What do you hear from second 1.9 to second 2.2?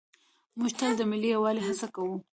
کوو.